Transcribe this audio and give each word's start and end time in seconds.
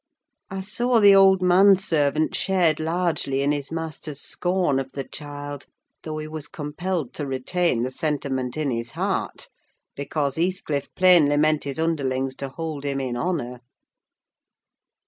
I 0.49 0.61
saw 0.61 0.99
the 0.99 1.13
old 1.13 1.43
man 1.43 1.75
servant 1.75 2.33
shared 2.33 2.79
largely 2.79 3.43
in 3.43 3.51
his 3.51 3.71
master's 3.71 4.19
scorn 4.19 4.79
of 4.79 4.91
the 4.93 5.03
child; 5.03 5.67
though 6.01 6.17
he 6.17 6.27
was 6.27 6.47
compelled 6.47 7.13
to 7.13 7.27
retain 7.27 7.83
the 7.83 7.91
sentiment 7.91 8.57
in 8.57 8.71
his 8.71 8.89
heart, 8.97 9.47
because 9.95 10.37
Heathcliff 10.37 10.89
plainly 10.95 11.37
meant 11.37 11.65
his 11.65 11.77
underlings 11.79 12.35
to 12.37 12.49
hold 12.49 12.83
him 12.83 12.99
in 12.99 13.15
honour. 13.15 13.61